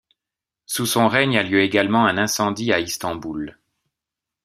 Sous 0.65 0.87
son 0.87 1.07
règne 1.07 1.37
a 1.37 1.43
lieu 1.43 1.61
également 1.61 2.07
un 2.07 2.17
incendie 2.17 2.73
à 2.73 2.79
Istanbul. 2.79 3.59